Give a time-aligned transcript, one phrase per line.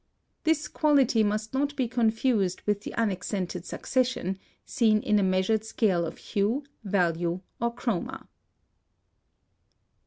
[0.45, 6.07] This quality must not be confused with the unaccented succession, seen in a measured scale
[6.07, 8.25] of hue, value, or chroma.